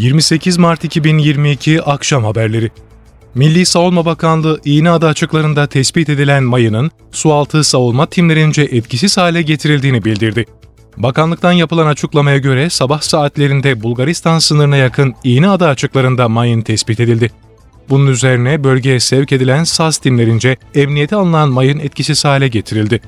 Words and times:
28 0.00 0.58
Mart 0.58 0.84
2022 0.84 1.82
Akşam 1.82 2.24
Haberleri 2.24 2.70
Milli 3.34 3.66
Savunma 3.66 4.04
Bakanlığı 4.04 4.60
İğneada 4.64 5.08
açıklarında 5.08 5.66
tespit 5.66 6.08
edilen 6.08 6.42
mayının 6.42 6.90
sualtı 7.12 7.64
savunma 7.64 8.06
timlerince 8.06 8.62
etkisiz 8.62 9.16
hale 9.16 9.42
getirildiğini 9.42 10.04
bildirdi. 10.04 10.44
Bakanlıktan 10.96 11.52
yapılan 11.52 11.86
açıklamaya 11.86 12.38
göre 12.38 12.70
sabah 12.70 13.00
saatlerinde 13.00 13.82
Bulgaristan 13.82 14.38
sınırına 14.38 14.76
yakın 14.76 15.14
İğneada 15.24 15.68
açıklarında 15.68 16.28
mayın 16.28 16.62
tespit 16.62 17.00
edildi. 17.00 17.30
Bunun 17.88 18.06
üzerine 18.06 18.64
bölgeye 18.64 19.00
sevk 19.00 19.32
edilen 19.32 19.64
SAS 19.64 19.98
timlerince 19.98 20.56
emniyete 20.74 21.16
alınan 21.16 21.48
mayın 21.48 21.78
etkisiz 21.78 22.24
hale 22.24 22.48
getirildi. 22.48 23.00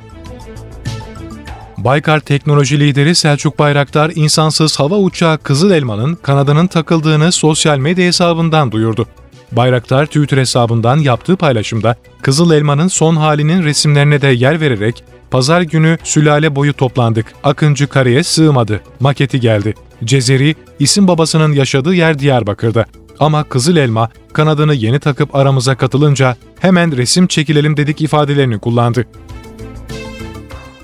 Baykar 1.85 2.21
teknoloji 2.21 2.81
lideri 2.81 3.15
Selçuk 3.15 3.59
Bayraktar, 3.59 4.13
insansız 4.15 4.81
hava 4.81 4.99
uçağı 4.99 5.39
Kızıl 5.39 5.71
Elma'nın 5.71 6.15
kanadının 6.15 6.67
takıldığını 6.67 7.33
sosyal 7.33 7.79
medya 7.79 8.07
hesabından 8.07 8.73
duyurdu. 8.73 9.07
Bayraktar 9.53 10.07
Twitter 10.07 10.39
hesabından 10.39 10.97
yaptığı 10.97 11.37
paylaşımda 11.37 11.97
Kızıl 12.23 12.51
Elma'nın 12.51 12.89
son 12.89 13.17
halinin 13.17 13.63
resimlerine 13.63 14.23
de 14.23 14.27
yer 14.29 14.61
vererek 14.61 15.05
Pazar 15.31 15.63
günü 15.63 15.99
sülale 16.05 16.57
boyu 16.57 16.73
toplandık. 16.73 17.27
Akıncı 17.45 17.87
kareye 17.87 18.23
sığmadı. 18.23 18.81
Maketi 19.01 19.41
geldi. 19.41 19.75
Cezeri, 20.05 20.55
isim 20.79 21.09
babasının 21.09 21.53
yaşadığı 21.53 21.95
yer 21.95 22.19
Diyarbakır'da. 22.19 22.85
Ama 23.19 23.45
Kızıl 23.45 23.77
Elma 23.77 24.11
kanadını 24.33 24.75
yeni 24.75 25.01
takıp 25.01 25.35
aramıza 25.35 25.75
katılınca 25.75 26.37
hemen 26.61 26.97
resim 26.97 27.27
çekilelim 27.27 27.77
dedik 27.77 28.01
ifadelerini 28.01 28.59
kullandı. 28.59 29.07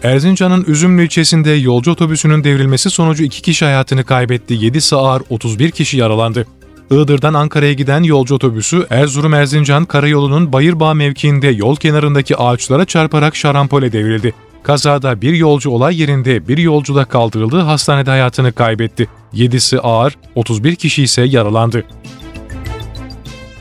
Erzincan'ın 0.03 0.65
Üzümlü 0.69 1.05
ilçesinde 1.05 1.51
yolcu 1.51 1.91
otobüsünün 1.91 2.45
devrilmesi 2.45 2.91
sonucu 2.91 3.25
iki 3.25 3.43
kişi 3.43 3.65
hayatını 3.65 4.05
kaybetti, 4.05 4.55
7 4.55 4.79
ağır 4.93 5.23
31 5.31 5.71
kişi 5.71 5.97
yaralandı. 5.97 6.47
Iğdır'dan 6.91 7.35
Ankara'ya 7.35 7.73
giden 7.73 8.03
yolcu 8.03 8.35
otobüsü 8.35 8.87
Erzurum-Erzincan 8.91 9.87
karayolunun 9.87 10.53
Bayırbağ 10.53 10.95
mevkiinde 10.95 11.49
yol 11.49 11.77
kenarındaki 11.77 12.37
ağaçlara 12.37 12.85
çarparak 12.85 13.37
şarampole 13.37 13.93
devrildi. 13.93 14.35
Kazada 14.63 15.21
bir 15.21 15.35
yolcu 15.35 15.71
olay 15.71 16.01
yerinde 16.01 16.49
bir 16.49 16.59
yolcu 16.59 16.95
da 16.95 17.05
kaldırıldığı 17.05 17.61
hastanede 17.61 18.11
hayatını 18.11 18.53
kaybetti. 18.53 19.09
7'si 19.35 19.79
ağır, 19.79 20.19
31 20.35 20.75
kişi 20.75 21.03
ise 21.03 21.23
yaralandı. 21.23 21.85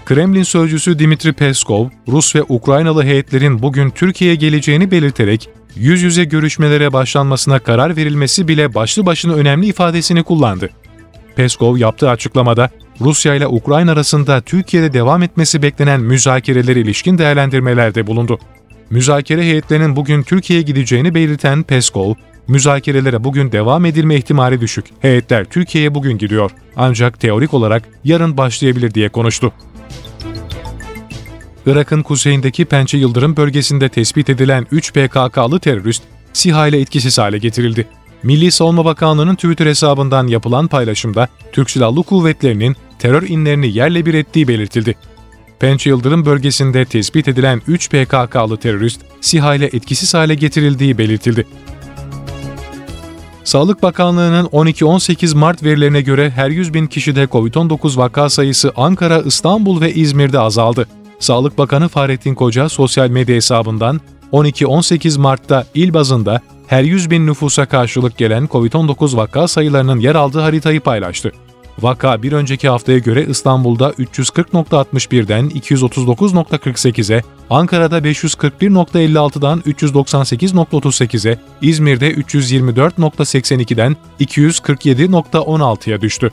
Kremlin 0.07 0.43
sözcüsü 0.43 0.99
Dimitri 0.99 1.33
Peskov, 1.33 1.87
Rus 2.07 2.35
ve 2.35 2.43
Ukraynalı 2.49 3.03
heyetlerin 3.03 3.61
bugün 3.61 3.89
Türkiye'ye 3.89 4.35
geleceğini 4.35 4.91
belirterek 4.91 5.49
yüz 5.75 6.01
yüze 6.01 6.23
görüşmelere 6.23 6.93
başlanmasına 6.93 7.59
karar 7.59 7.95
verilmesi 7.95 8.47
bile 8.47 8.75
başlı 8.75 9.05
başına 9.05 9.33
önemli 9.33 9.67
ifadesini 9.67 10.23
kullandı. 10.23 10.69
Peskov 11.35 11.77
yaptığı 11.77 12.09
açıklamada 12.09 12.69
Rusya 13.01 13.35
ile 13.35 13.47
Ukrayna 13.47 13.91
arasında 13.91 14.41
Türkiye'de 14.41 14.93
devam 14.93 15.23
etmesi 15.23 15.61
beklenen 15.61 16.01
müzakereleri 16.01 16.79
ilişkin 16.79 17.17
değerlendirmelerde 17.17 18.07
bulundu. 18.07 18.39
Müzakere 18.89 19.41
heyetlerinin 19.41 19.95
bugün 19.95 20.23
Türkiye'ye 20.23 20.63
gideceğini 20.63 21.15
belirten 21.15 21.63
Peskov, 21.63 22.13
müzakerelere 22.47 23.23
bugün 23.23 23.51
devam 23.51 23.85
edilme 23.85 24.15
ihtimali 24.15 24.61
düşük. 24.61 24.85
Heyetler 24.99 25.45
Türkiye'ye 25.45 25.95
bugün 25.95 26.17
gidiyor. 26.17 26.51
Ancak 26.75 27.19
teorik 27.19 27.53
olarak 27.53 27.83
yarın 28.03 28.37
başlayabilir 28.37 28.93
diye 28.93 29.09
konuştu. 29.09 29.53
Irak'ın 31.67 32.03
kuzeyindeki 32.03 32.65
Pençe 32.65 32.97
Yıldırım 32.97 33.37
bölgesinde 33.37 33.89
tespit 33.89 34.29
edilen 34.29 34.67
3 34.71 34.93
PKK'lı 34.93 35.59
terörist 35.59 36.03
SİHA 36.33 36.67
ile 36.67 36.81
etkisiz 36.81 37.17
hale 37.17 37.37
getirildi. 37.37 37.87
Milli 38.23 38.51
Savunma 38.51 38.85
Bakanlığı'nın 38.85 39.35
Twitter 39.35 39.65
hesabından 39.65 40.27
yapılan 40.27 40.67
paylaşımda 40.67 41.27
Türk 41.51 41.69
Silahlı 41.69 42.03
Kuvvetleri'nin 42.03 42.75
terör 42.99 43.23
inlerini 43.23 43.67
yerle 43.67 44.05
bir 44.05 44.13
ettiği 44.13 44.47
belirtildi. 44.47 44.95
Pençe 45.59 45.89
Yıldırım 45.89 46.25
bölgesinde 46.25 46.85
tespit 46.85 47.27
edilen 47.27 47.61
3 47.67 47.89
PKK'lı 47.89 48.57
terörist 48.57 49.01
SİHA 49.21 49.55
ile 49.55 49.65
etkisiz 49.65 50.13
hale 50.13 50.35
getirildiği 50.35 50.97
belirtildi. 50.97 51.47
Sağlık 53.43 53.83
Bakanlığı'nın 53.83 54.45
12-18 54.45 55.37
Mart 55.37 55.63
verilerine 55.63 56.01
göre 56.01 56.29
her 56.29 56.49
100 56.49 56.73
bin 56.73 56.87
kişide 56.87 57.23
COVID-19 57.23 57.97
vaka 57.97 58.29
sayısı 58.29 58.73
Ankara, 58.75 59.21
İstanbul 59.21 59.81
ve 59.81 59.93
İzmir'de 59.93 60.39
azaldı. 60.39 60.87
Sağlık 61.19 61.57
Bakanı 61.57 61.87
Fahrettin 61.87 62.35
Koca 62.35 62.69
sosyal 62.69 63.09
medya 63.09 63.35
hesabından 63.35 64.01
12-18 64.33 65.19
Mart'ta 65.19 65.65
il 65.73 65.93
bazında 65.93 66.41
her 66.67 66.83
100 66.83 67.11
bin 67.11 67.27
nüfusa 67.27 67.65
karşılık 67.65 68.17
gelen 68.17 68.45
COVID-19 68.45 69.17
vaka 69.17 69.47
sayılarının 69.47 69.99
yer 69.99 70.15
aldığı 70.15 70.39
haritayı 70.39 70.81
paylaştı. 70.81 71.31
Vaka 71.79 72.23
bir 72.23 72.31
önceki 72.31 72.69
haftaya 72.69 72.97
göre 72.97 73.25
İstanbul'da 73.29 73.89
340.61'den 73.91 75.49
239.48'e, 75.49 77.21
Ankara'da 77.49 77.99
541.56'dan 77.99 79.59
398.38'e, 79.59 81.37
İzmir'de 81.61 82.13
324.82'den 82.13 83.95
247.16'ya 84.19 86.01
düştü. 86.01 86.31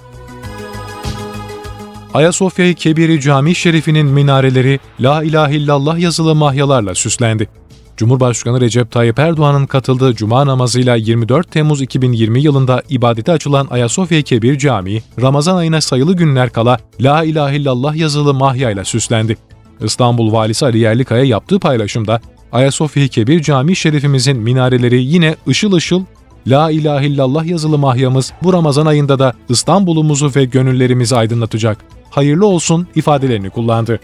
Ayasofya 2.15 2.73
Kebiri 2.73 3.21
Cami 3.21 3.55
Şerifi'nin 3.55 4.07
minareleri 4.07 4.81
La 5.01 5.23
İlahe 5.23 5.57
illallah 5.57 5.99
yazılı 5.99 6.35
mahyalarla 6.35 6.95
süslendi. 6.95 7.49
Cumhurbaşkanı 7.97 8.61
Recep 8.61 8.91
Tayyip 8.91 9.19
Erdoğan'ın 9.19 9.67
katıldığı 9.67 10.15
cuma 10.15 10.47
namazıyla 10.47 10.97
24 10.97 11.51
Temmuz 11.51 11.83
2020 11.83 12.43
yılında 12.43 12.83
ibadete 12.89 13.33
açılan 13.33 13.67
Ayasofya 13.71 14.23
Kebir 14.23 14.59
Camii, 14.59 15.03
Ramazan 15.23 15.57
ayına 15.57 15.81
sayılı 15.81 16.17
günler 16.17 16.51
kala 16.51 16.79
La 17.01 17.25
İlahe 17.25 17.57
illallah 17.57 17.95
yazılı 17.95 18.35
mahyayla 18.35 18.85
süslendi. 18.85 19.37
İstanbul 19.81 20.33
Valisi 20.33 20.65
Ali 20.65 20.79
Yerlikaya 20.79 21.25
yaptığı 21.25 21.59
paylaşımda 21.59 22.21
Ayasofya 22.53 23.09
Kebir 23.09 23.43
Camii 23.43 23.77
şerifimizin 23.77 24.37
minareleri 24.37 25.05
yine 25.05 25.37
ışıl 25.49 25.73
ışıl 25.73 26.05
La 26.47 26.71
İlahe 26.71 27.07
illallah 27.07 27.45
yazılı 27.45 27.79
mahyamız 27.79 28.33
bu 28.43 28.53
Ramazan 28.53 28.87
ayında 28.87 29.19
da 29.19 29.33
İstanbul'umuzu 29.49 30.33
ve 30.37 30.45
gönüllerimizi 30.45 31.17
aydınlatacak. 31.17 31.95
Hayırlı 32.15 32.47
olsun 32.47 32.87
ifadelerini 32.95 33.51
kullandı. 33.51 34.01